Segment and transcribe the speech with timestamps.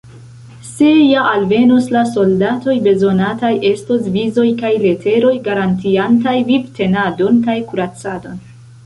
[0.67, 8.43] Se ja alvenos la soldatoj, bezonataj estos vizoj kaj leteroj garantiantaj vivtenadon kaj kuracadon.